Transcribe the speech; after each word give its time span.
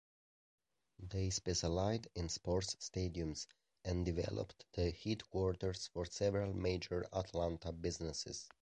They 0.97 1.29
specialized 1.29 2.07
in 2.15 2.27
sports 2.27 2.75
stadiums, 2.79 3.45
and 3.85 4.03
developed 4.03 4.65
the 4.73 4.89
headquarters 4.89 5.91
for 5.93 6.05
several 6.07 6.55
major 6.55 7.05
Atlanta 7.13 7.71
businesses. 7.71 8.49